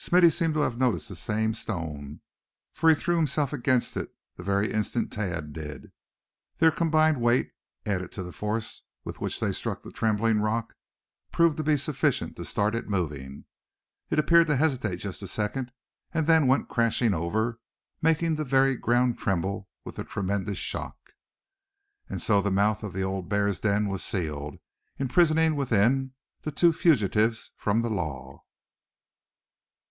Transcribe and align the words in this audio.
Smithy 0.00 0.30
seemed 0.30 0.54
to 0.54 0.60
have 0.60 0.78
noticed 0.78 1.08
the 1.08 1.16
same 1.16 1.52
stone, 1.52 2.20
for 2.72 2.88
he 2.88 2.94
threw 2.94 3.16
himself 3.16 3.52
against 3.52 3.96
it 3.96 4.04
at 4.08 4.36
the 4.36 4.42
very 4.44 4.72
instant 4.72 5.12
Thad 5.12 5.52
did. 5.52 5.90
Their 6.58 6.70
combined 6.70 7.20
weight, 7.20 7.50
added 7.84 8.12
to 8.12 8.22
the 8.22 8.32
force 8.32 8.84
with 9.04 9.20
which 9.20 9.40
they 9.40 9.50
struck 9.50 9.82
the 9.82 9.90
trembling 9.90 10.40
rock, 10.40 10.74
proved 11.32 11.56
to 11.56 11.64
be 11.64 11.76
sufficient 11.76 12.36
to 12.36 12.44
start 12.44 12.76
it 12.76 12.88
moving. 12.88 13.44
It 14.08 14.20
appeared 14.20 14.46
to 14.46 14.56
hesitate 14.56 14.96
just 14.98 15.20
a 15.20 15.26
second, 15.28 15.72
and 16.14 16.26
then 16.26 16.46
went 16.46 16.68
crashing 16.68 17.12
over, 17.12 17.58
making 18.00 18.36
the 18.36 18.44
very 18.44 18.76
ground 18.76 19.18
tremble 19.18 19.68
with 19.84 19.96
the 19.96 20.04
tremendous 20.04 20.58
shock. 20.58 20.96
And 22.08 22.22
so 22.22 22.40
the 22.40 22.52
mouth 22.52 22.84
of 22.84 22.92
the 22.92 23.02
old 23.02 23.28
bear's 23.28 23.58
den 23.58 23.88
was 23.88 24.04
sealed, 24.04 24.58
imprisoning 24.96 25.56
within, 25.56 26.12
the 26.42 26.52
two 26.52 26.72
fugitives 26.72 27.50
from 27.56 27.82
the 27.82 27.90
law. 27.90 28.44